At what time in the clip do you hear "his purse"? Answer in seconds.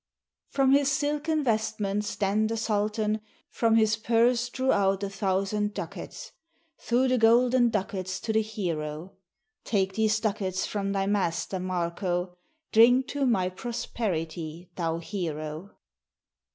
3.75-4.49